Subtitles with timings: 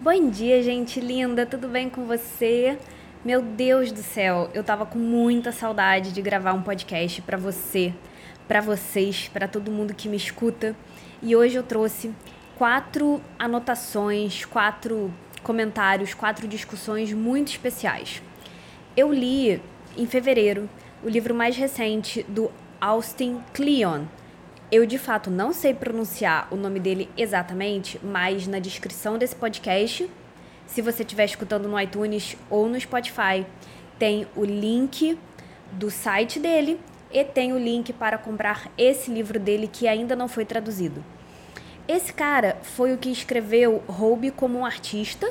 [0.00, 2.76] Bom dia, gente linda, tudo bem com você?
[3.24, 7.94] Meu Deus do céu, eu tava com muita saudade de gravar um podcast para você,
[8.48, 10.74] para vocês, para todo mundo que me escuta.
[11.22, 12.12] E hoje eu trouxe
[12.58, 18.20] quatro anotações, quatro comentários, quatro discussões muito especiais.
[18.96, 19.62] Eu li
[19.96, 20.68] em fevereiro
[21.04, 22.50] o livro mais recente do
[22.80, 24.06] Austin Kleon,
[24.70, 30.10] eu de fato não sei pronunciar o nome dele exatamente, mas na descrição desse podcast,
[30.66, 33.46] se você estiver escutando no iTunes ou no Spotify,
[33.98, 35.18] tem o link
[35.72, 36.80] do site dele
[37.12, 41.04] e tem o link para comprar esse livro dele que ainda não foi traduzido.
[41.86, 45.30] Esse cara foi o que escreveu Roube como um Artista,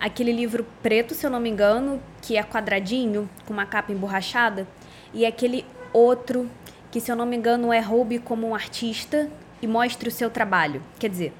[0.00, 4.66] aquele livro preto, se eu não me engano, que é quadradinho, com uma capa emborrachada,
[5.12, 6.50] e aquele outro
[6.90, 9.30] que, se eu não me engano, é Roube como um artista
[9.62, 10.82] e mostre o seu trabalho.
[10.98, 11.32] Quer dizer,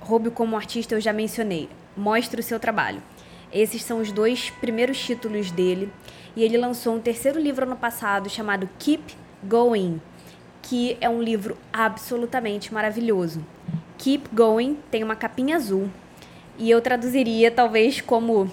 [0.00, 1.68] Roube como um artista eu já mencionei.
[1.96, 3.02] Mostre o seu trabalho.
[3.52, 5.90] Esses são os dois primeiros títulos dele.
[6.36, 10.00] E ele lançou um terceiro livro ano passado chamado Keep Going,
[10.62, 13.44] que é um livro absolutamente maravilhoso.
[13.98, 15.90] Keep Going tem uma capinha azul.
[16.58, 18.50] E eu traduziria talvez como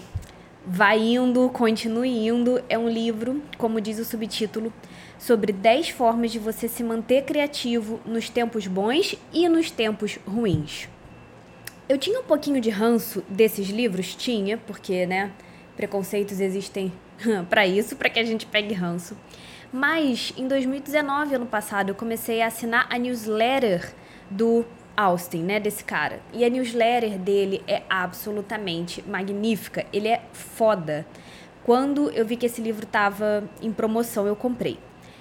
[0.69, 2.61] Vai indo, continue indo.
[2.67, 4.73] É um livro, como diz o subtítulo,
[5.17, 10.87] sobre 10 formas de você se manter criativo nos tempos bons e nos tempos ruins.
[11.89, 15.31] Eu tinha um pouquinho de ranço desses livros, tinha, porque, né,
[15.75, 16.91] preconceitos existem
[17.49, 19.17] para isso, para que a gente pegue ranço.
[19.71, 23.93] Mas em 2019, ano passado, eu comecei a assinar a newsletter
[24.29, 24.65] do
[24.95, 26.19] Austin, né, desse cara.
[26.33, 31.05] E a newsletter dele é absolutamente magnífica, ele é foda.
[31.63, 34.79] Quando eu vi que esse livro tava em promoção, eu comprei.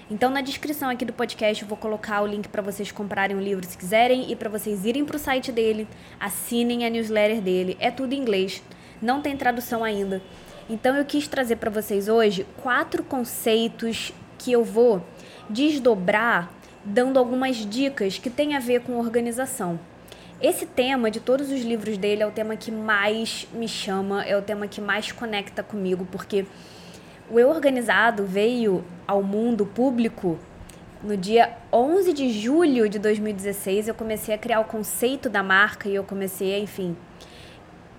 [0.09, 3.41] Então, na descrição aqui do podcast, eu vou colocar o link para vocês comprarem o
[3.41, 5.89] livro se quiserem e para vocês irem para o site dele,
[6.21, 7.77] assinem a newsletter dele.
[7.81, 8.62] É tudo em inglês,
[9.03, 10.23] não tem tradução ainda.
[10.71, 15.05] Então, eu quis trazer para vocês hoje quatro conceitos que eu vou
[15.50, 16.53] desdobrar,
[16.84, 19.77] dando algumas dicas que têm a ver com organização.
[20.41, 24.37] Esse tema de todos os livros dele é o tema que mais me chama, é
[24.37, 26.47] o tema que mais conecta comigo, porque
[27.31, 30.38] o Eu Organizado veio ao mundo público
[31.03, 33.88] no dia 11 de julho de 2016.
[33.88, 36.97] Eu comecei a criar o conceito da marca e eu comecei a, enfim,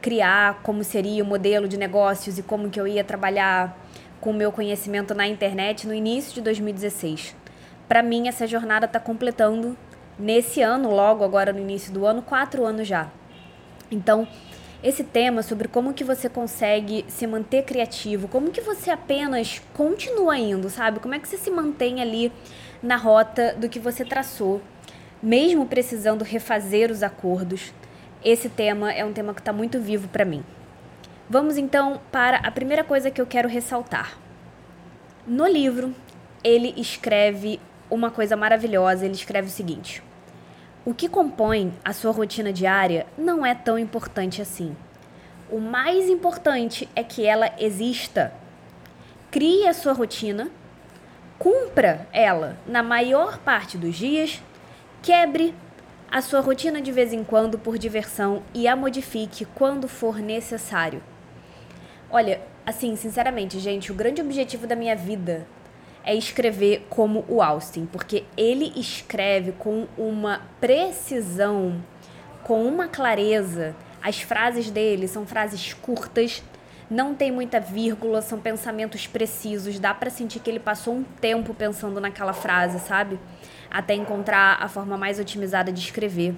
[0.01, 3.77] criar como seria o modelo de negócios e como que eu ia trabalhar
[4.21, 7.35] com o meu conhecimento na internet no início de 2016.
[7.87, 9.77] Para mim, essa jornada está completando
[10.17, 13.09] nesse ano, logo agora no início do ano, quatro anos já.
[13.91, 14.27] Então,
[14.83, 20.37] esse tema sobre como que você consegue se manter criativo, como que você apenas continua
[20.37, 20.99] indo, sabe?
[20.99, 22.31] Como é que você se mantém ali
[22.81, 24.61] na rota do que você traçou,
[25.21, 27.73] mesmo precisando refazer os acordos.
[28.23, 30.43] Esse tema é um tema que está muito vivo para mim.
[31.29, 34.17] Vamos então para a primeira coisa que eu quero ressaltar.
[35.25, 35.93] No livro,
[36.43, 39.05] ele escreve uma coisa maravilhosa.
[39.05, 40.01] Ele escreve o seguinte:
[40.87, 44.73] o que compõe a sua rotina diária não é tão importante assim.
[45.51, 48.33] O mais importante é que ela exista.
[49.29, 50.49] Crie a sua rotina,
[51.37, 54.41] cumpra ela na maior parte dos dias,
[55.01, 55.53] quebre
[56.09, 61.03] a sua rotina de vez em quando por diversão e a modifique quando for necessário.
[62.09, 65.45] Olha, assim, sinceramente, gente, o grande objetivo da minha vida
[66.07, 71.83] é escrever como o Austin, porque ele escreve com uma precisão,
[72.43, 73.75] com uma clareza.
[74.01, 76.41] As frases dele são frases curtas,
[76.89, 79.79] não tem muita vírgula, são pensamentos precisos.
[79.79, 83.19] Dá para sentir que ele passou um tempo pensando naquela frase, sabe?
[83.69, 86.33] Até encontrar a forma mais otimizada de escrever.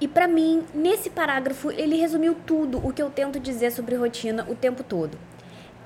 [0.00, 4.46] E para mim, nesse parágrafo, ele resumiu tudo o que eu tento dizer sobre rotina
[4.48, 5.18] o tempo todo.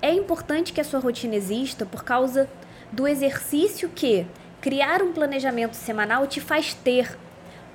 [0.02, 2.46] É importante que a sua rotina exista por causa
[2.92, 4.26] do exercício que
[4.60, 7.16] criar um planejamento semanal te faz ter.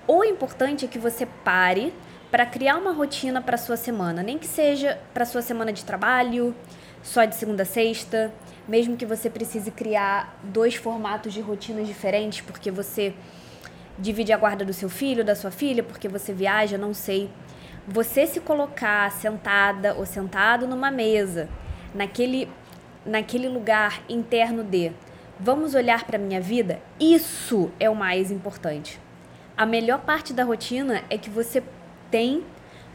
[0.08, 1.94] O importante é que você pare
[2.30, 6.54] para criar uma rotina para sua semana, nem que seja para sua semana de trabalho,
[7.02, 8.34] só de segunda a sexta,
[8.68, 13.14] mesmo que você precise criar dois formatos de rotinas diferentes, porque você
[13.98, 17.30] divide a guarda do seu filho, da sua filha, porque você viaja, não sei.
[17.88, 21.48] Você se colocar sentada ou sentado numa mesa,
[21.94, 22.50] naquele
[23.06, 24.92] naquele lugar interno de
[25.40, 29.00] vamos olhar para a minha vida, isso é o mais importante.
[29.58, 31.64] A melhor parte da rotina é que você
[32.12, 32.44] tem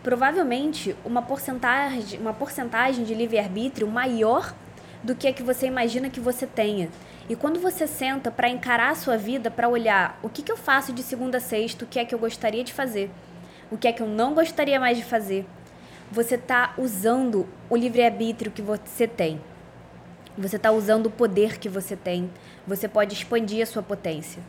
[0.02, 4.54] provavelmente uma porcentagem, uma porcentagem de livre-arbítrio maior
[5.02, 6.88] do que a que você imagina que você tenha.
[7.28, 10.56] E quando você senta para encarar a sua vida, para olhar o que, que eu
[10.56, 13.10] faço de segunda a sexta, o que é que eu gostaria de fazer,
[13.70, 15.46] o que é que eu não gostaria mais de fazer,
[16.10, 19.40] você está usando o livre-arbítrio que você tem.
[20.40, 22.31] Você está usando o poder que você tem.
[22.66, 24.42] Você pode expandir a sua potência.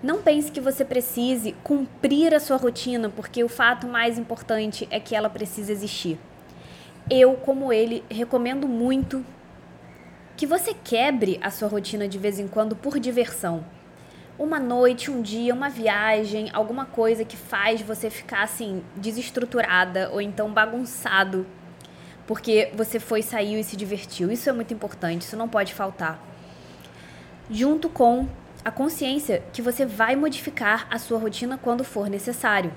[0.00, 5.00] Não pense que você precise cumprir a sua rotina, porque o fato mais importante é
[5.00, 6.16] que ela precisa existir.
[7.10, 9.26] Eu, como ele, recomendo muito
[10.36, 13.64] que você quebre a sua rotina de vez em quando por diversão.
[14.38, 20.20] Uma noite, um dia, uma viagem, alguma coisa que faz você ficar assim desestruturada ou
[20.20, 21.44] então bagunçado,
[22.30, 24.30] porque você foi, saiu e se divertiu.
[24.30, 26.16] Isso é muito importante, isso não pode faltar.
[27.50, 28.28] Junto com
[28.64, 32.72] a consciência que você vai modificar a sua rotina quando for necessário.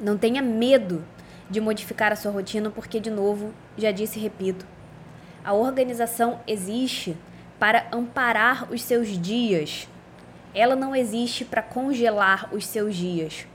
[0.00, 1.04] Não tenha medo
[1.50, 4.64] de modificar a sua rotina, porque, de novo, já disse e repito,
[5.44, 7.14] a organização existe
[7.58, 9.86] para amparar os seus dias.
[10.54, 13.46] Ela não existe para congelar os seus dias.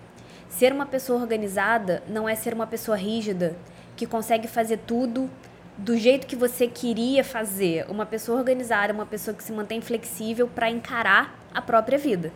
[0.48, 3.56] Ser uma pessoa organizada não é ser uma pessoa rígida
[3.96, 5.30] que consegue fazer tudo
[5.78, 7.86] do jeito que você queria fazer.
[7.90, 12.32] Uma pessoa organizada, uma pessoa que se mantém flexível para encarar a própria vida.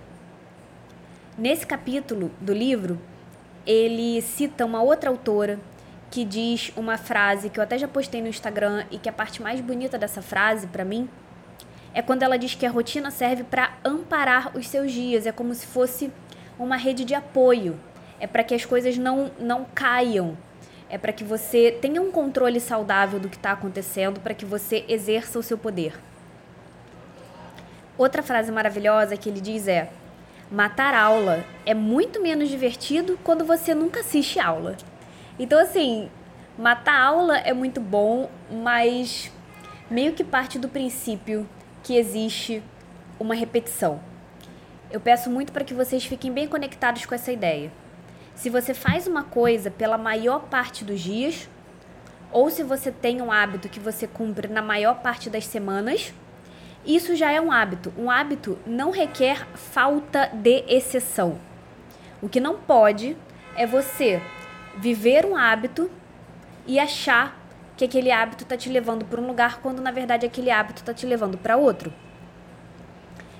[1.38, 3.00] Nesse capítulo do livro,
[3.66, 5.60] ele cita uma outra autora
[6.10, 9.42] que diz uma frase que eu até já postei no Instagram e que a parte
[9.42, 11.10] mais bonita dessa frase para mim
[11.94, 15.54] é quando ela diz que a rotina serve para amparar os seus dias, é como
[15.54, 16.12] se fosse
[16.60, 17.80] uma rede de apoio.
[18.20, 20.38] É para que as coisas não não caiam.
[20.90, 24.86] É para que você tenha um controle saudável do que está acontecendo, para que você
[24.88, 25.94] exerça o seu poder.
[27.98, 29.90] Outra frase maravilhosa que ele diz é:
[30.52, 34.76] matar aula é muito menos divertido quando você nunca assiste aula.
[35.40, 36.10] Então, assim,
[36.58, 39.32] matar aula é muito bom, mas
[39.90, 41.48] meio que parte do princípio
[41.84, 42.62] que existe
[43.20, 44.00] uma repetição.
[44.92, 47.72] Eu peço muito para que vocês fiquem bem conectados com essa ideia.
[48.36, 51.50] Se você faz uma coisa pela maior parte dos dias,
[52.32, 56.14] ou se você tem um hábito que você cumpre na maior parte das semanas,
[56.86, 57.94] isso já é um hábito.
[57.98, 61.40] Um hábito não requer falta de exceção.
[62.22, 63.16] O que não pode
[63.56, 64.22] é você
[64.78, 65.90] viver um hábito
[66.68, 67.40] e achar
[67.78, 70.94] que aquele hábito está te levando para um lugar quando na verdade aquele hábito está
[70.94, 71.94] te levando para outro.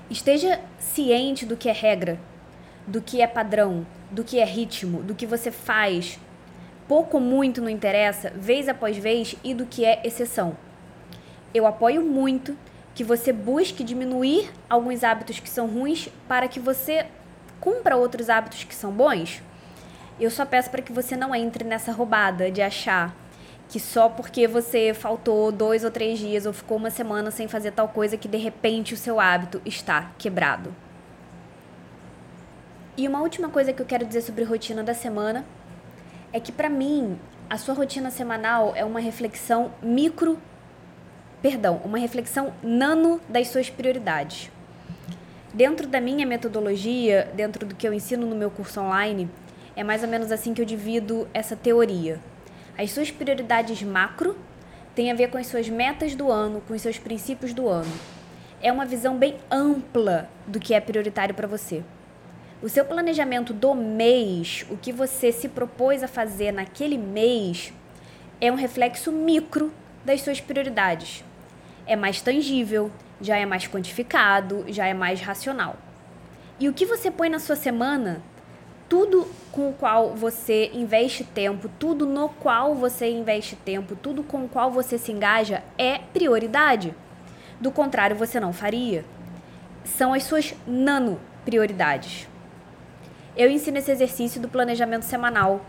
[0.08, 2.18] Esteja ciente do que é regra,
[2.86, 6.18] do que é padrão, do que é ritmo, do que você faz.
[6.88, 10.56] Pouco ou muito não interessa, vez após vez, e do que é exceção.
[11.52, 12.56] Eu apoio muito
[12.94, 17.06] que você busque diminuir alguns hábitos que são ruins para que você
[17.60, 19.42] cumpra outros hábitos que são bons.
[20.18, 23.14] Eu só peço para que você não entre nessa roubada de achar
[23.68, 27.72] que só porque você faltou dois ou três dias ou ficou uma semana sem fazer
[27.72, 30.74] tal coisa que de repente o seu hábito está quebrado.
[32.96, 35.44] E uma última coisa que eu quero dizer sobre rotina da semana
[36.32, 40.38] é que para mim a sua rotina semanal é uma reflexão micro
[41.42, 44.50] perdão, uma reflexão nano das suas prioridades.
[45.52, 49.28] Dentro da minha metodologia, dentro do que eu ensino no meu curso online,
[49.76, 52.18] é mais ou menos assim que eu divido essa teoria.
[52.78, 54.36] As suas prioridades macro
[54.94, 57.92] têm a ver com as suas metas do ano, com os seus princípios do ano.
[58.62, 61.84] É uma visão bem ampla do que é prioritário para você.
[62.62, 67.72] O seu planejamento do mês, o que você se propôs a fazer naquele mês,
[68.40, 69.72] é um reflexo micro
[70.04, 71.24] das suas prioridades
[71.86, 75.76] é mais tangível, já é mais quantificado, já é mais racional.
[76.58, 78.20] E o que você põe na sua semana,
[78.88, 84.44] tudo com o qual você investe tempo, tudo no qual você investe tempo, tudo com
[84.44, 86.94] o qual você se engaja é prioridade.
[87.60, 89.04] Do contrário, você não faria.
[89.84, 92.28] São as suas nano prioridades.
[93.36, 95.60] Eu ensino esse exercício do planejamento semanal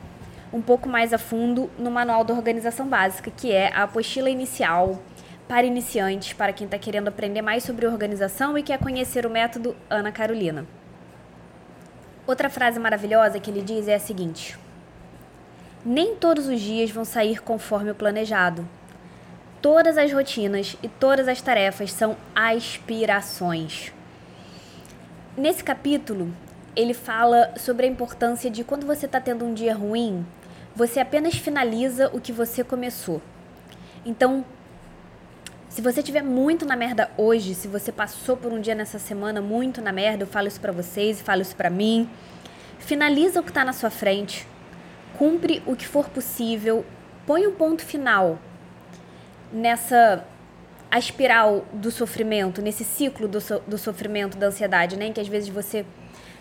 [0.53, 5.01] um pouco mais a fundo no Manual da Organização Básica, que é a apostila inicial
[5.49, 9.75] para iniciantes, para quem está querendo aprender mais sobre organização e quer conhecer o método
[9.89, 10.65] Ana Carolina.
[12.25, 14.57] Outra frase maravilhosa que ele diz é a seguinte:
[15.83, 18.65] Nem todos os dias vão sair conforme o planejado.
[19.61, 23.91] Todas as rotinas e todas as tarefas são aspirações.
[25.35, 26.31] Nesse capítulo,
[26.77, 30.25] ele fala sobre a importância de quando você está tendo um dia ruim,
[30.75, 33.19] você apenas finaliza o que você começou.
[34.05, 34.45] Então,
[35.67, 39.41] se você tiver muito na merda hoje, se você passou por um dia nessa semana
[39.41, 42.07] muito na merda, eu falo isso para vocês, falo isso para mim.
[42.77, 44.47] Finaliza o que tá na sua frente.
[45.17, 46.85] Cumpre o que for possível.
[47.25, 48.37] Põe um ponto final
[49.51, 50.23] nessa
[50.89, 55.11] a espiral do sofrimento, nesse ciclo do, so, do sofrimento, da ansiedade, né?
[55.11, 55.85] Que às vezes você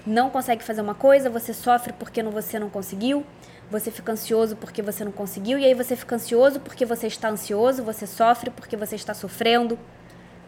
[0.06, 3.26] não consegue fazer uma coisa, você sofre porque não, você não conseguiu,
[3.68, 7.28] você fica ansioso porque você não conseguiu, e aí você fica ansioso porque você está
[7.28, 9.76] ansioso, você sofre porque você está sofrendo.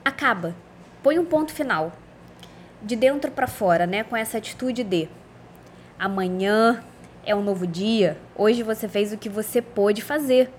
[0.04, 0.54] Acaba.
[1.02, 1.92] Põe um ponto final.
[2.80, 4.04] De dentro para fora, né?
[4.04, 5.08] Com essa atitude de
[5.98, 6.84] amanhã
[7.26, 10.50] é um novo dia, hoje você fez o que você pôde fazer.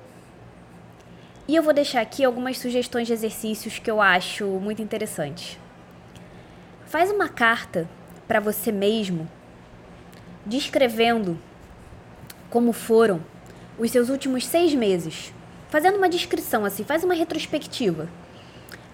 [1.47, 5.57] E eu vou deixar aqui algumas sugestões de exercícios que eu acho muito interessantes.
[6.85, 7.87] Faz uma carta
[8.29, 9.27] para você mesmo,
[10.45, 11.35] descrevendo
[12.47, 13.21] como foram
[13.79, 15.33] os seus últimos seis meses.
[15.67, 18.07] Fazendo uma descrição assim, faz uma retrospectiva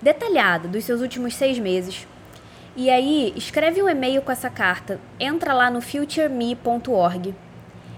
[0.01, 2.07] detalhada dos seus últimos seis meses.
[2.77, 5.01] E aí, escreve um e-mail com essa carta.
[5.19, 7.35] Entra lá no futureme.org.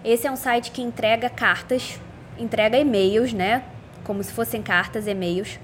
[0.04, 2.00] Esse é um site que entrega cartas,
[2.40, 3.64] entrega e-mails, né?
[4.04, 5.60] Como se fossem cartas, e-mails.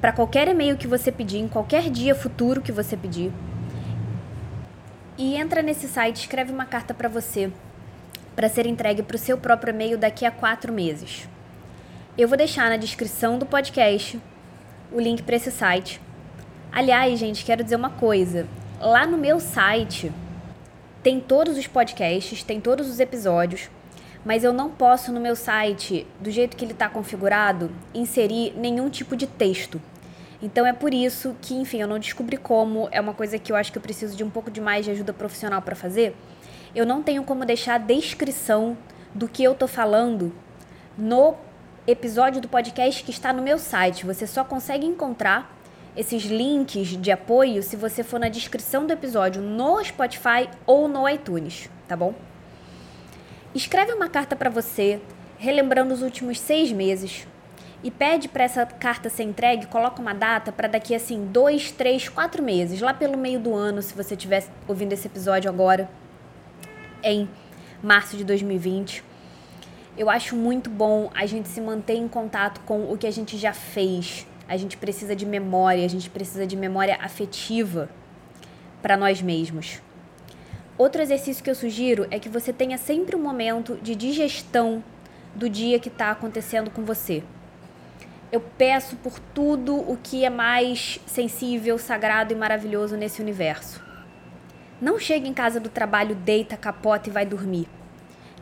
[0.00, 3.30] Para qualquer e-mail que você pedir, em qualquer dia futuro que você pedir.
[5.18, 7.50] E entra nesse site, escreve uma carta para você
[8.36, 11.26] para ser entregue para o seu próprio e-mail daqui a quatro meses.
[12.18, 14.20] Eu vou deixar na descrição do podcast
[14.92, 16.00] o link para esse site.
[16.70, 18.46] Aliás, gente, quero dizer uma coisa.
[18.78, 20.12] Lá no meu site
[21.02, 23.70] tem todos os podcasts, tem todos os episódios,
[24.22, 28.90] mas eu não posso no meu site, do jeito que ele está configurado, inserir nenhum
[28.90, 29.80] tipo de texto.
[30.42, 33.56] Então é por isso que, enfim, eu não descobri como, é uma coisa que eu
[33.56, 36.14] acho que eu preciso de um pouco de mais de ajuda profissional para fazer
[36.76, 38.76] eu não tenho como deixar a descrição
[39.14, 40.30] do que eu tô falando
[40.96, 41.34] no
[41.86, 44.04] episódio do podcast que está no meu site.
[44.04, 45.56] Você só consegue encontrar
[45.96, 51.08] esses links de apoio se você for na descrição do episódio no Spotify ou no
[51.08, 52.14] iTunes, tá bom?
[53.54, 55.00] Escreve uma carta para você,
[55.38, 57.26] relembrando os últimos seis meses,
[57.86, 62.08] e pede para essa carta ser entregue, coloca uma data para daqui assim dois, três,
[62.08, 65.88] quatro meses, lá pelo meio do ano, se você estiver ouvindo esse episódio agora
[67.00, 67.28] em
[67.80, 69.04] março de 2020.
[69.96, 73.38] Eu acho muito bom a gente se manter em contato com o que a gente
[73.38, 74.26] já fez.
[74.48, 77.88] A gente precisa de memória, a gente precisa de memória afetiva
[78.82, 79.80] para nós mesmos.
[80.76, 84.82] Outro exercício que eu sugiro é que você tenha sempre um momento de digestão
[85.36, 87.22] do dia que está acontecendo com você.
[88.36, 93.82] Eu peço por tudo o que é mais sensível, sagrado e maravilhoso nesse universo.
[94.78, 97.66] Não chegue em casa do trabalho, deita, capota e vai dormir.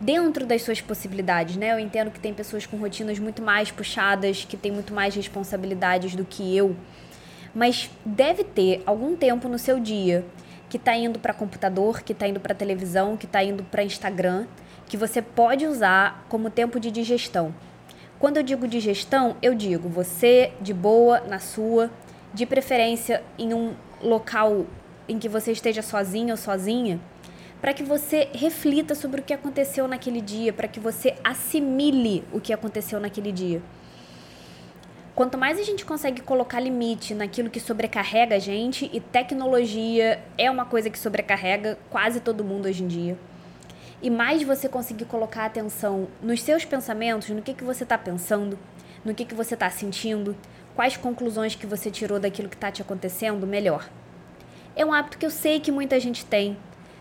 [0.01, 1.73] Dentro das suas possibilidades, né?
[1.73, 6.17] Eu entendo que tem pessoas com rotinas muito mais puxadas, que têm muito mais responsabilidades
[6.17, 6.75] do que eu.
[7.55, 10.27] Mas deve ter algum tempo no seu dia
[10.69, 14.49] que está indo para computador, que está indo para televisão, que está indo para Instagram,
[14.89, 17.55] que você pode usar como tempo de digestão.
[18.19, 21.91] Quando eu digo digestão, eu digo você de boa na sua,
[22.33, 24.67] de preferência em um local
[25.09, 27.01] em que você esteja sozinho ou sozinha,
[27.61, 32.41] para que você reflita sobre o que aconteceu naquele dia, para que você assimile o
[32.41, 33.63] que aconteceu naquele dia.
[35.15, 40.51] Quanto mais a gente consegue colocar limite naquilo que sobrecarrega a gente, e tecnologia é
[40.51, 43.19] uma coisa que sobrecarrega quase todo mundo hoje em dia,
[44.05, 48.59] e mais você conseguir colocar atenção nos seus pensamentos, no que, que você está pensando,
[49.03, 50.37] no que, que você está sentindo,
[50.77, 53.89] quais conclusões que você tirou daquilo que está te acontecendo, melhor.
[54.77, 56.55] É um hábito que eu sei que muita gente tem,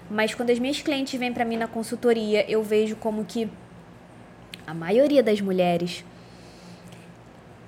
[0.09, 3.49] mas quando as minhas clientes vêm para mim na consultoria, eu vejo como que
[4.65, 6.05] a maioria das mulheres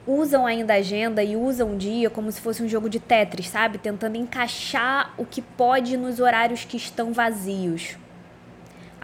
[0.08, 3.50] usam ainda a agenda e usam o dia como se fosse um jogo de Tetris,
[3.50, 3.80] sabe?
[3.80, 7.98] Tentando encaixar o que pode nos horários que estão vazios.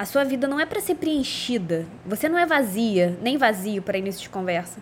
[0.01, 1.86] A sua vida não é para ser preenchida.
[2.08, 4.79] Você não é vazia, nem vazio para início de conversa.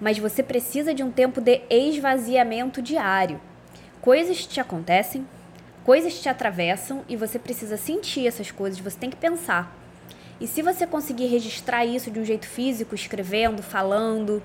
[0.00, 3.40] Mas você precisa de um tempo de esvaziamento diário.
[4.00, 5.24] Coisas te acontecem,
[5.84, 9.72] coisas te atravessam e você precisa sentir essas coisas, você tem que pensar.
[10.40, 14.42] E se você conseguir registrar isso de um jeito físico, escrevendo, falando,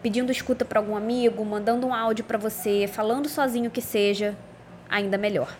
[0.00, 4.38] pedindo escuta para algum amigo, mandando um áudio para você, falando sozinho que seja,
[4.88, 5.58] ainda melhor.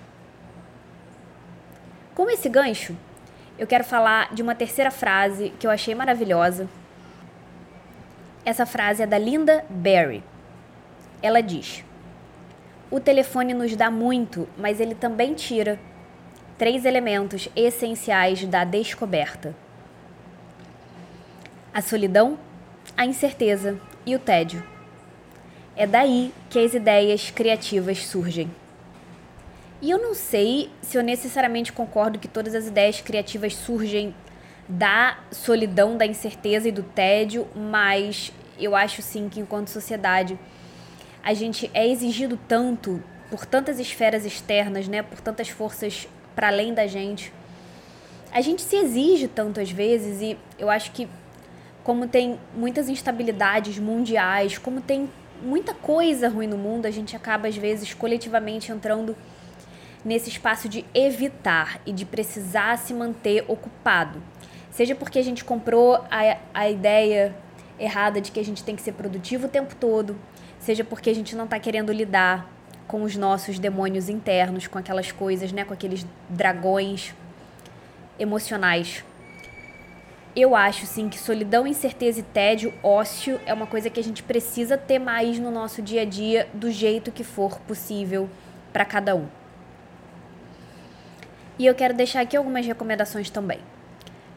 [2.14, 2.96] Com esse gancho,
[3.58, 6.68] eu quero falar de uma terceira frase que eu achei maravilhosa.
[8.44, 10.22] Essa frase é da Linda Berry.
[11.22, 11.84] Ela diz:
[12.90, 15.80] o telefone nos dá muito, mas ele também tira.
[16.58, 19.54] Três elementos essenciais da descoberta:
[21.72, 22.38] a solidão,
[22.96, 24.62] a incerteza e o tédio.
[25.74, 28.50] É daí que as ideias criativas surgem.
[29.82, 34.14] E eu não sei se eu necessariamente concordo que todas as ideias criativas surgem
[34.68, 40.38] da solidão, da incerteza e do tédio, mas eu acho sim que enquanto sociedade
[41.20, 46.72] a gente é exigido tanto por tantas esferas externas, né, por tantas forças para além
[46.72, 47.32] da gente,
[48.30, 51.08] a gente se exige tanto às vezes e eu acho que
[51.82, 55.10] como tem muitas instabilidades mundiais, como tem
[55.42, 59.16] muita coisa ruim no mundo, a gente acaba às vezes coletivamente entrando
[60.04, 64.22] nesse espaço de evitar e de precisar se manter ocupado.
[64.70, 67.34] Seja porque a gente comprou a, a ideia
[67.78, 70.16] errada de que a gente tem que ser produtivo o tempo todo,
[70.58, 72.50] seja porque a gente não está querendo lidar
[72.86, 77.14] com os nossos demônios internos, com aquelas coisas, né, com aqueles dragões
[78.18, 79.04] emocionais.
[80.34, 84.22] Eu acho sim que solidão, incerteza e tédio, ócio é uma coisa que a gente
[84.22, 88.28] precisa ter mais no nosso dia a dia, do jeito que for possível
[88.72, 89.41] para cada um.
[91.58, 93.60] E eu quero deixar aqui algumas recomendações também.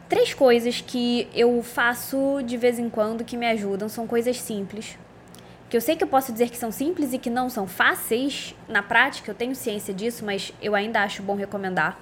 [0.08, 4.96] Três coisas que eu faço de vez em quando que me ajudam, são coisas simples.
[5.68, 8.54] Que eu sei que eu posso dizer que são simples e que não são fáceis
[8.68, 11.98] na prática, eu tenho ciência disso, mas eu ainda acho bom recomendar.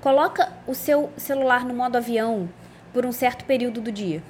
[0.00, 2.48] Coloca o seu celular no modo avião
[2.92, 4.22] por um certo período do dia.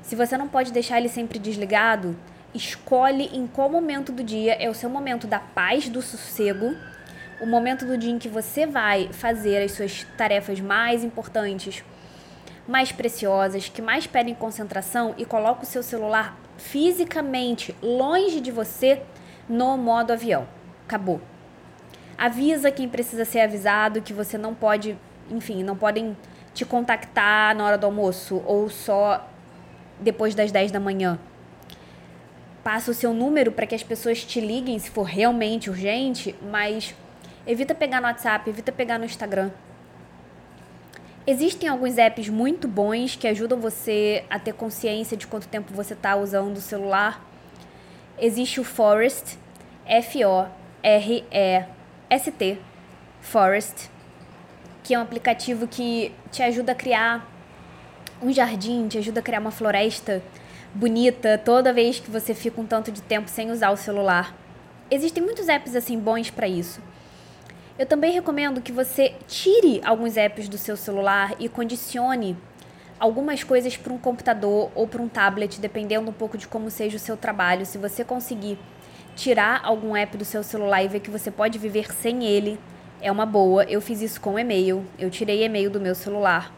[0.00, 2.16] Se você não pode deixar ele sempre desligado,
[2.54, 6.76] escolhe em qual momento do dia é o seu momento da paz, do sossego,
[7.40, 11.84] o momento do dia em que você vai fazer as suas tarefas mais importantes,
[12.66, 19.02] mais preciosas, que mais pedem concentração e coloca o seu celular fisicamente longe de você
[19.48, 20.48] no modo avião.
[20.84, 21.20] Acabou.
[22.16, 24.96] Avisa quem precisa ser avisado que você não pode,
[25.30, 26.16] enfim, não podem
[26.54, 29.28] te contactar na hora do almoço ou só
[30.00, 31.18] depois das 10 da manhã.
[32.64, 36.94] Passa o seu número para que as pessoas te liguem se for realmente urgente, mas
[37.46, 39.50] evita pegar no WhatsApp, evita pegar no Instagram.
[41.26, 45.94] Existem alguns apps muito bons que ajudam você a ter consciência de quanto tempo você
[45.94, 47.24] está usando o celular.
[48.18, 49.36] Existe o Forest,
[49.84, 50.48] F-O-R-E-S-T,
[53.20, 53.90] Forest,
[54.84, 57.28] que é um aplicativo que te ajuda a criar
[58.22, 60.22] um jardim, te ajuda a criar uma floresta
[60.72, 64.34] bonita toda vez que você fica um tanto de tempo sem usar o celular.
[64.90, 66.80] Existem muitos apps assim bons para isso.
[67.78, 72.34] Eu também recomendo que você tire alguns apps do seu celular e condicione
[72.98, 76.96] algumas coisas para um computador ou para um tablet, dependendo um pouco de como seja
[76.96, 77.66] o seu trabalho.
[77.66, 78.58] Se você conseguir
[79.14, 82.58] tirar algum app do seu celular e ver que você pode viver sem ele,
[83.02, 83.64] é uma boa.
[83.64, 84.82] Eu fiz isso com e-mail.
[84.98, 86.50] Eu tirei e-mail do meu celular.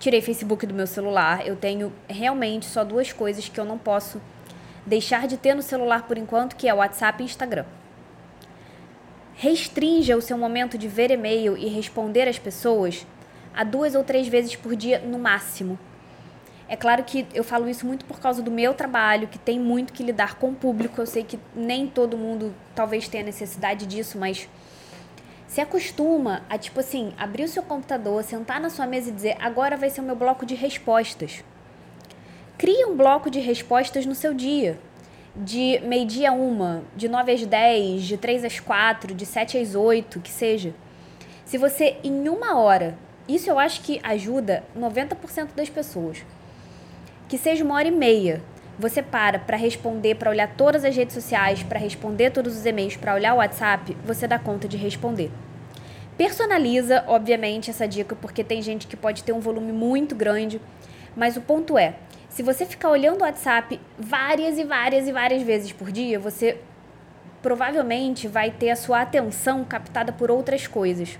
[0.00, 1.46] Tirei Facebook do meu celular.
[1.46, 4.20] Eu tenho realmente só duas coisas que eu não posso
[4.84, 7.66] deixar de ter no celular por enquanto, que é WhatsApp e Instagram.
[9.42, 13.06] Restrinja o seu momento de ver e-mail e responder às pessoas
[13.54, 15.78] a duas ou três vezes por dia no máximo.
[16.68, 19.94] É claro que eu falo isso muito por causa do meu trabalho, que tem muito
[19.94, 21.00] que lidar com o público.
[21.00, 24.46] Eu sei que nem todo mundo talvez tenha necessidade disso, mas
[25.48, 29.38] se acostuma a, tipo assim, abrir o seu computador, sentar na sua mesa e dizer:
[29.40, 31.42] agora vai ser o meu bloco de respostas.
[32.58, 34.78] Cria um bloco de respostas no seu dia.
[35.34, 39.74] De meio-dia a uma, de 9 às 10, de 3 às 4, de 7 às
[39.74, 40.74] 8, que seja.
[41.44, 42.96] Se você, em uma hora,
[43.28, 46.24] isso eu acho que ajuda 90% das pessoas.
[47.28, 48.42] Que seja uma hora e meia,
[48.78, 52.96] você para para responder, para olhar todas as redes sociais, para responder todos os e-mails,
[52.96, 55.30] para olhar o WhatsApp, você dá conta de responder.
[56.16, 60.60] Personaliza, obviamente, essa dica, porque tem gente que pode ter um volume muito grande,
[61.16, 61.94] mas o ponto é,
[62.30, 66.58] se você ficar olhando o WhatsApp várias e várias e várias vezes por dia, você
[67.42, 71.18] provavelmente vai ter a sua atenção captada por outras coisas.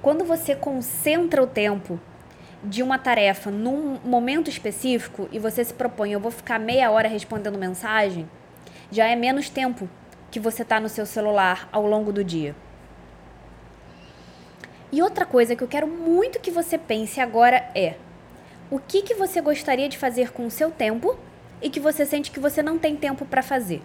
[0.00, 2.00] Quando você concentra o tempo
[2.64, 7.06] de uma tarefa num momento específico e você se propõe, eu vou ficar meia hora
[7.06, 8.28] respondendo mensagem,
[8.90, 9.88] já é menos tempo
[10.30, 12.56] que você está no seu celular ao longo do dia.
[14.90, 17.96] E outra coisa que eu quero muito que você pense agora é:
[18.70, 21.18] o que, que você gostaria de fazer com o seu tempo
[21.60, 23.82] e que você sente que você não tem tempo para fazer?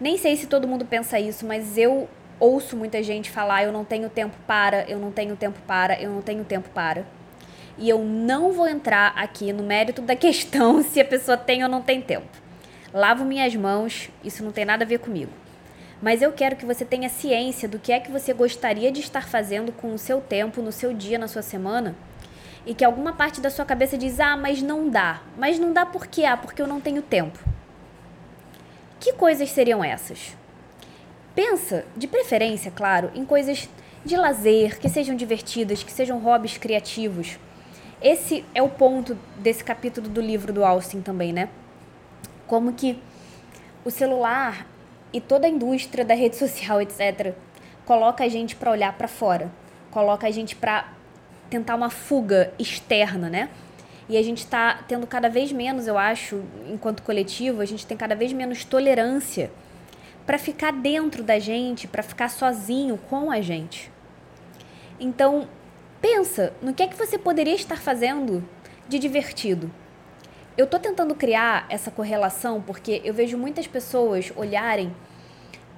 [0.00, 3.84] Nem sei se todo mundo pensa isso, mas eu ouço muita gente falar: eu não
[3.84, 7.04] tenho tempo para, eu não tenho tempo para, eu não tenho tempo para
[7.78, 11.68] e eu não vou entrar aqui no mérito da questão se a pessoa tem ou
[11.68, 12.28] não tem tempo.
[12.92, 15.32] Lavo minhas mãos, isso não tem nada a ver comigo.
[16.00, 19.26] Mas eu quero que você tenha ciência do que é que você gostaria de estar
[19.26, 21.94] fazendo com o seu tempo, no seu dia, na sua semana,
[22.66, 25.20] e que alguma parte da sua cabeça diz: "Ah, mas não dá".
[25.36, 26.24] Mas não dá por quê?
[26.24, 27.38] Ah, porque eu não tenho tempo.
[29.00, 30.36] Que coisas seriam essas?
[31.34, 33.68] Pensa, de preferência, claro, em coisas
[34.04, 37.38] de lazer, que sejam divertidas, que sejam hobbies criativos
[38.02, 41.48] esse é o ponto desse capítulo do livro do Austin também, né?
[42.48, 43.00] Como que
[43.84, 44.66] o celular
[45.12, 47.32] e toda a indústria da rede social, etc.,
[47.84, 49.52] coloca a gente para olhar para fora,
[49.92, 50.88] coloca a gente para
[51.52, 53.50] tentar uma fuga externa, né?
[54.08, 57.94] E a gente está tendo cada vez menos, eu acho, enquanto coletivo, a gente tem
[57.94, 59.50] cada vez menos tolerância
[60.24, 63.92] para ficar dentro da gente, para ficar sozinho com a gente.
[64.98, 65.46] Então,
[66.00, 68.42] pensa no que é que você poderia estar fazendo
[68.88, 69.70] de divertido.
[70.56, 74.94] Eu tô tentando criar essa correlação porque eu vejo muitas pessoas olharem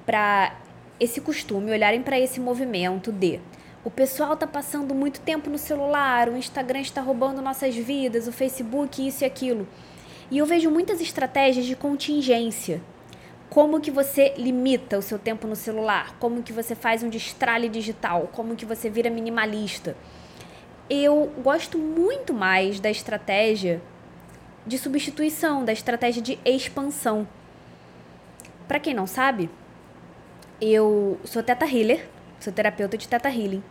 [0.06, 0.56] para
[1.00, 3.40] esse costume, olharem para esse movimento de
[3.84, 8.32] o pessoal tá passando muito tempo no celular, o Instagram está roubando nossas vidas, o
[8.32, 9.68] Facebook, isso e aquilo.
[10.30, 12.80] E eu vejo muitas estratégias de contingência.
[13.50, 16.16] Como que você limita o seu tempo no celular?
[16.18, 18.30] Como que você faz um destralhe digital?
[18.32, 19.94] Como que você vira minimalista?
[20.88, 23.82] Eu gosto muito mais da estratégia
[24.66, 27.28] de substituição, da estratégia de expansão.
[28.66, 29.50] Para quem não sabe,
[30.58, 32.08] eu sou teta healer,
[32.40, 33.62] sou terapeuta de teta healing.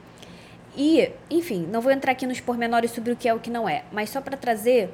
[0.75, 3.69] E, enfim, não vou entrar aqui nos pormenores sobre o que é o que não
[3.69, 4.89] é, mas só para trazer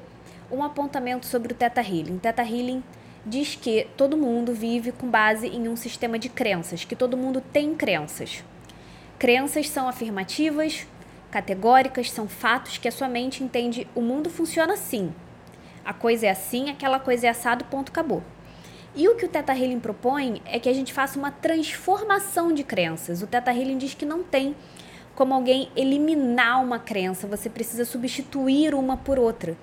[0.52, 2.18] um apontamento sobre o Teta Healing.
[2.18, 2.84] Teta Healing
[3.26, 7.42] diz que todo mundo vive com base em um sistema de crenças, que todo mundo
[7.42, 8.44] tem crenças.
[9.18, 10.86] Crenças são afirmativas,
[11.30, 15.13] categóricas, são fatos que a sua mente entende o mundo funciona assim.
[15.86, 18.24] A coisa é assim, aquela coisa é assado, ponto, acabou.
[18.96, 22.63] E o que o Teta Healing propõe é que a gente faça uma transformação de
[22.63, 23.22] crenças.
[23.22, 24.56] O Teta Healing diz que não tem
[25.19, 29.58] como alguém eliminar uma crença, você precisa substituir uma por outra.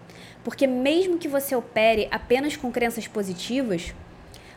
[0.44, 3.94] Porque mesmo que você opere apenas com crenças positivas,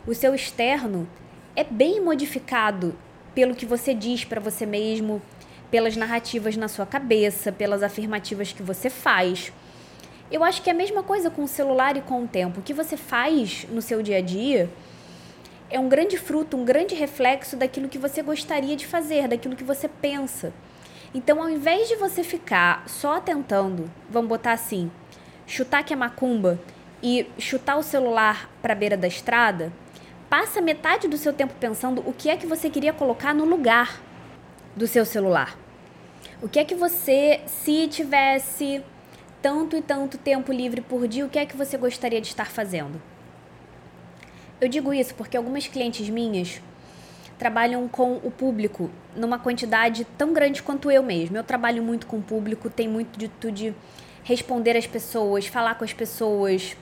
[0.06, 1.08] o seu externo
[1.56, 2.94] é bem modificado
[3.34, 5.22] pelo que você diz para você mesmo,
[5.72, 9.54] pelas narrativas na sua cabeça, pelas afirmativas que você faz.
[10.30, 12.60] Eu acho que é a mesma coisa com o celular e com o tempo.
[12.60, 14.70] O que você faz no seu dia a dia
[15.70, 19.64] é um grande fruto, um grande reflexo daquilo que você gostaria de fazer, daquilo que
[19.64, 20.52] você pensa.
[21.14, 24.92] Então, ao invés de você ficar só tentando, vamos botar assim,
[25.48, 26.60] chutar que é macumba
[27.02, 29.74] e chutar o celular para beira da estrada,
[30.30, 34.00] passa metade do seu tempo pensando o que é que você queria colocar no lugar
[34.76, 35.58] do seu celular.
[36.42, 38.84] O que é que você, se tivesse
[39.42, 42.52] tanto e tanto tempo livre por dia, o que é que você gostaria de estar
[42.52, 43.02] fazendo?
[44.62, 46.62] Eu digo isso porque algumas clientes minhas
[47.40, 51.38] trabalham com o público numa quantidade tão grande quanto eu mesmo.
[51.38, 53.74] Eu trabalho muito com o público, tem muito de, de
[54.24, 56.76] responder às pessoas, falar com as pessoas.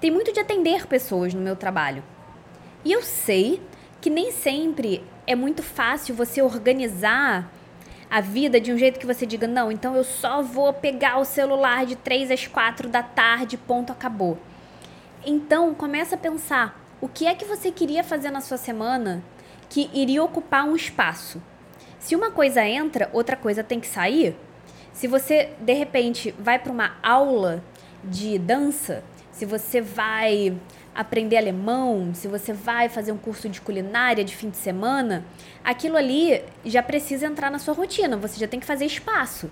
[0.00, 2.04] Tem muito de atender pessoas no meu trabalho.
[2.84, 3.60] E eu sei
[4.00, 7.50] que nem sempre é muito fácil você organizar
[8.08, 11.24] a vida de um jeito que você diga, não, então eu só vou pegar o
[11.24, 14.38] celular de 3 às 4 da tarde, ponto, acabou.
[15.24, 19.24] Então, começa a pensar, o que é que você queria fazer na sua semana
[19.68, 21.42] que iria ocupar um espaço.
[21.98, 24.36] Se uma coisa entra, outra coisa tem que sair.
[24.92, 27.62] Se você de repente vai para uma aula
[28.04, 29.02] de dança,
[29.32, 30.56] se você vai
[30.94, 35.24] aprender alemão, se você vai fazer um curso de culinária de fim de semana,
[35.62, 39.50] aquilo ali já precisa entrar na sua rotina, você já tem que fazer espaço.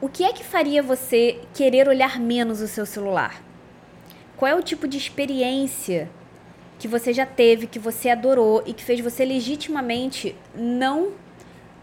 [0.00, 3.42] O que é que faria você querer olhar menos o seu celular?
[4.36, 6.08] Qual é o tipo de experiência
[6.78, 11.12] que você já teve, que você adorou e que fez você legitimamente não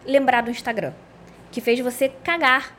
[0.06, 0.94] lembrar do Instagram,
[1.52, 2.76] que fez você cagar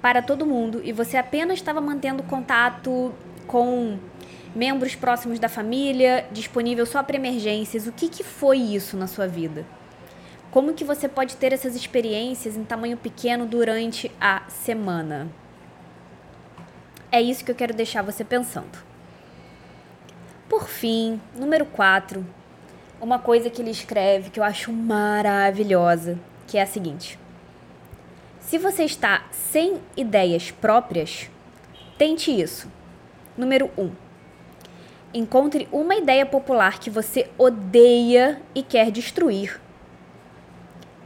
[0.00, 3.12] para todo mundo e você apenas estava mantendo contato
[3.46, 3.98] com
[4.54, 7.86] membros próximos da família, disponível só para emergências.
[7.86, 9.66] O que, que foi isso na sua vida?
[10.50, 15.28] Como que você pode ter essas experiências em tamanho pequeno durante a semana?
[17.12, 18.87] É isso que eu quero deixar você pensando.
[20.48, 22.24] Por fim, número 4,
[23.02, 27.18] uma coisa que ele escreve que eu acho maravilhosa, que é a seguinte:
[28.40, 31.28] Se você está sem ideias próprias,
[31.98, 32.66] tente isso.
[33.36, 33.90] Número 1.
[35.12, 39.60] Encontre uma ideia popular que você odeia e quer destruir.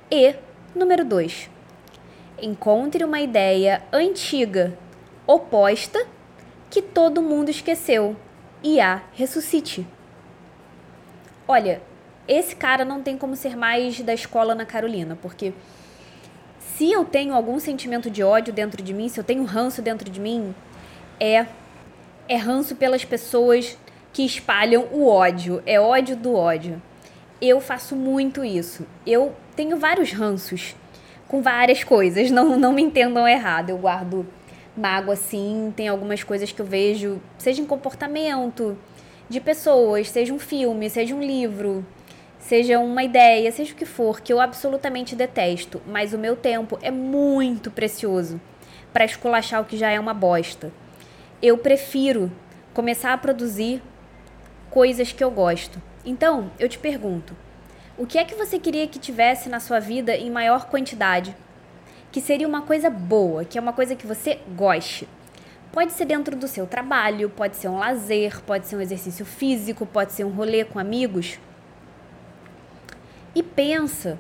[0.09, 0.37] E,
[0.73, 1.51] número 2.
[2.41, 4.79] Encontre uma ideia antiga,
[5.27, 6.07] oposta,
[6.71, 8.17] que todo mundo esqueceu
[8.63, 9.87] e a ressuscite.
[11.47, 11.83] Olha,
[12.27, 15.53] esse cara não tem como ser mais da escola na Carolina, porque
[16.59, 20.09] se eu tenho algum sentimento de ódio dentro de mim, se eu tenho ranço dentro
[20.11, 20.55] de mim,
[21.21, 21.47] é
[22.29, 23.77] é ranço pelas pessoas
[24.13, 26.81] que espalham o ódio, é ódio do ódio.
[27.41, 28.87] Eu faço muito isso.
[29.07, 30.77] Eu tenho vários ranços
[31.27, 33.71] com várias coisas, não não me entendam errado.
[33.71, 34.27] Eu guardo
[34.77, 35.73] mágoa, sim.
[35.77, 38.77] Tem algumas coisas que eu vejo, seja em comportamento
[39.29, 41.85] de pessoas, seja um filme, seja um livro,
[42.39, 46.79] seja uma ideia, seja o que for, que eu absolutamente detesto, mas o meu tempo
[46.83, 48.41] é muito precioso
[48.93, 50.71] para esculachar o que já é uma bosta.
[51.41, 52.31] Eu prefiro
[52.75, 53.83] começar a produzir
[54.71, 55.81] coisas que eu gosto.
[56.05, 57.35] Então, eu te pergunto:
[57.97, 61.35] o que é que você queria que tivesse na sua vida em maior quantidade?
[62.13, 65.09] Que seria uma coisa boa, que é uma coisa que você goste.
[65.73, 69.85] Pode ser dentro do seu trabalho, pode ser um lazer, pode ser um exercício físico,
[69.85, 71.41] pode ser um rolê com amigos
[73.35, 74.19] e pensa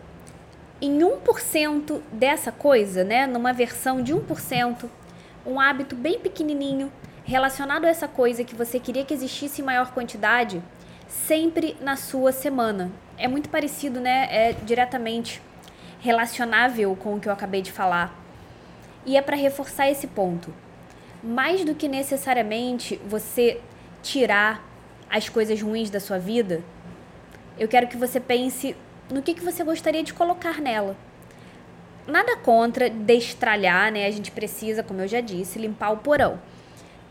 [0.81, 4.88] em 1% dessa coisa, né, numa versão de 1%,
[5.46, 6.90] um hábito bem pequenininho
[7.24, 10.62] relacionado a essa coisa que você queria que existisse em maior quantidade,
[11.09, 12.90] sempre na sua semana.
[13.16, 14.26] É muito parecido, né?
[14.31, 15.40] É diretamente
[16.03, 18.12] relacionável com o que eu acabei de falar.
[19.07, 20.53] E é para reforçar esse ponto.
[21.23, 23.61] Mais do que necessariamente você
[24.03, 24.62] tirar
[25.09, 26.61] as coisas ruins da sua vida,
[27.57, 28.77] eu quero que você pense
[29.09, 30.97] no que, que você gostaria de colocar nela.
[32.05, 34.07] Nada contra destralhar, né?
[34.07, 36.41] A gente precisa, como eu já disse, limpar o porão.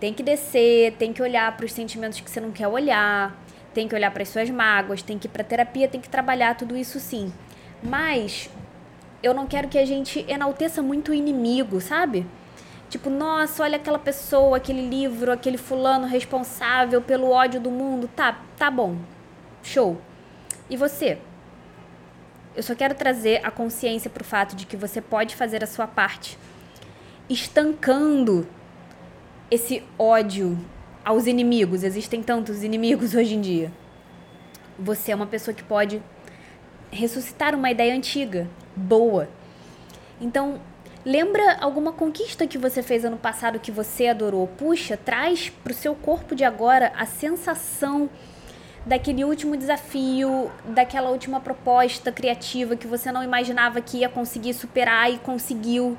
[0.02, 3.40] Tem que descer, tem que olhar para os sentimentos que você não quer olhar,
[3.74, 6.56] tem que olhar para as suas mágoas, tem que ir para terapia, tem que trabalhar
[6.56, 7.32] tudo isso sim.
[7.82, 8.50] Mas
[9.24, 12.26] eu não quero que a gente enalteça muito o inimigo, sabe?
[12.90, 18.10] Tipo, nossa, olha aquela pessoa, aquele livro, aquele fulano responsável pelo ódio do mundo.
[18.16, 18.98] Tá, tá bom.
[19.64, 20.02] Show.
[20.70, 21.18] E você?
[22.56, 25.68] Eu só quero trazer a consciência para o fato de que você pode fazer a
[25.68, 26.38] sua parte,
[27.30, 28.46] estancando
[29.50, 30.58] esse ódio
[31.06, 31.84] aos inimigos.
[31.84, 33.72] Existem tantos inimigos hoje em dia.
[34.78, 36.02] Você é uma pessoa que pode
[36.92, 39.28] ressuscitar uma ideia antiga, boa.
[40.20, 40.60] Então,
[41.06, 44.48] lembra alguma conquista que você fez ano passado que você adorou?
[44.48, 48.10] Puxa, traz para o seu corpo de agora a sensação
[48.86, 55.12] daquele último desafio, daquela última proposta criativa que você não imaginava que ia conseguir superar
[55.12, 55.98] e conseguiu.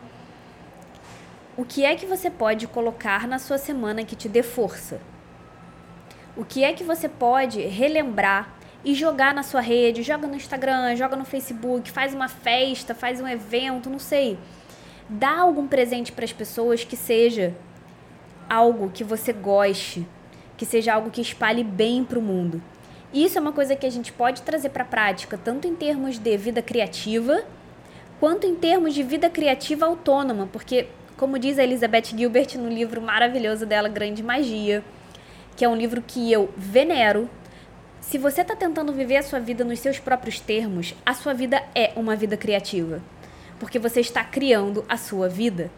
[1.57, 5.01] O que é que você pode colocar na sua semana que te dê força?
[6.37, 10.03] O que é que você pode relembrar e jogar na sua rede?
[10.03, 14.39] Joga no Instagram, joga no Facebook, faz uma festa, faz um evento, não sei.
[15.09, 17.55] Dá algum presente para as pessoas que seja
[18.49, 20.07] algo que você goste,
[20.57, 22.63] que seja algo que espalhe bem para o mundo.
[23.13, 26.19] Isso é uma coisa que a gente pode trazer para a prática, tanto em termos
[26.19, 27.43] de vida criativa,
[28.19, 33.03] quanto em termos de vida criativa autônoma, porque, como diz a Elizabeth Gilbert no livro
[33.03, 34.83] maravilhoso dela, Grande Magia,
[35.57, 37.29] que é um livro que eu venero,
[38.03, 41.63] se você está tentando viver a sua vida nos seus próprios termos, a sua vida
[41.73, 43.01] é uma vida criativa,
[43.61, 45.71] porque você está criando a sua vida.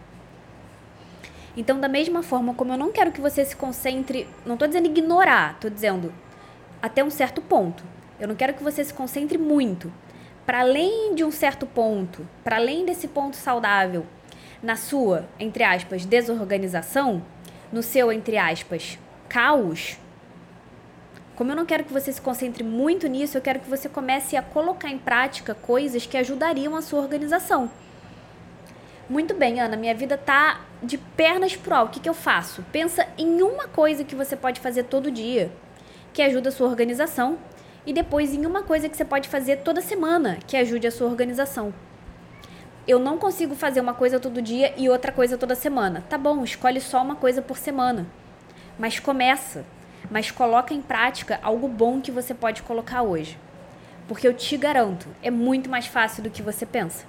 [1.54, 4.86] Então, da mesma forma como eu não quero que você se concentre, não estou dizendo
[4.86, 6.12] ignorar, estou dizendo
[6.80, 7.84] até um certo ponto.
[8.18, 9.92] Eu não quero que você se concentre muito.
[10.46, 14.06] Para além de um certo ponto, para além desse ponto saudável,
[14.62, 17.22] na sua, entre aspas, desorganização,
[17.70, 19.98] no seu, entre aspas, caos,
[21.36, 24.36] como eu não quero que você se concentre muito nisso, eu quero que você comece
[24.36, 27.70] a colocar em prática coisas que ajudariam a sua organização.
[29.08, 31.88] Muito bem, Ana, minha vida tá de pernas pro alto.
[31.88, 32.64] O que, que eu faço?
[32.72, 35.50] Pensa em uma coisa que você pode fazer todo dia
[36.14, 37.36] que ajuda a sua organização,
[37.84, 41.08] e depois em uma coisa que você pode fazer toda semana, que ajude a sua
[41.08, 41.74] organização.
[42.86, 46.04] Eu não consigo fazer uma coisa todo dia e outra coisa toda semana.
[46.08, 48.06] Tá bom, escolhe só uma coisa por semana.
[48.78, 49.64] Mas começa,
[50.10, 53.38] mas coloca em prática algo bom que você pode colocar hoje.
[54.06, 57.06] Porque eu te garanto, é muito mais fácil do que você pensa.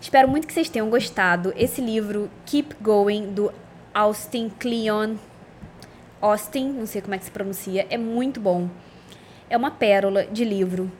[0.00, 1.52] Espero muito que vocês tenham gostado.
[1.56, 3.52] Esse livro, Keep Going, do
[3.94, 5.16] Austin Kleon,
[6.20, 8.68] Austin, não sei como é que se pronuncia, é muito bom.
[9.50, 10.90] É uma pérola de livro.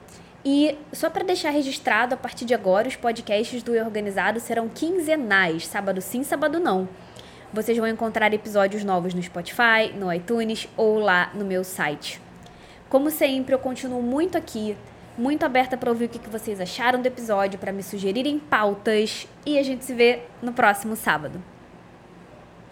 [0.45, 4.69] E só para deixar registrado, a partir de agora, os podcasts do E Organizado serão
[4.69, 6.89] quinzenais, sábado sim, sábado não.
[7.53, 12.19] Vocês vão encontrar episódios novos no Spotify, no iTunes ou lá no meu site.
[12.89, 14.75] Como sempre, eu continuo muito aqui,
[15.19, 19.59] muito aberta para ouvir o que vocês acharam do episódio, para me sugerirem pautas e
[19.59, 21.52] a gente se vê no próximo sábado.